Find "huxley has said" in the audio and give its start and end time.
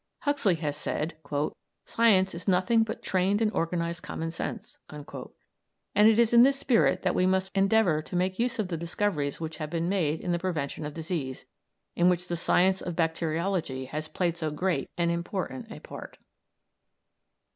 0.21-1.13